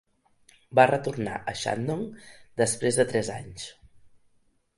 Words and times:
Va 0.79 0.85
retornar 0.91 1.35
a 1.53 1.55
Shandong 1.63 2.01
després 2.63 2.99
de 3.03 3.07
tres 3.13 3.31
anys. 3.37 3.69